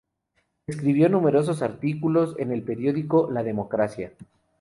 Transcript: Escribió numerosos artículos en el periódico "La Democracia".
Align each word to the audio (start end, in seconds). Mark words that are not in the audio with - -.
Escribió 0.65 1.09
numerosos 1.09 1.61
artículos 1.61 2.33
en 2.39 2.51
el 2.51 2.63
periódico 2.63 3.29
"La 3.31 3.43
Democracia". 3.43 4.13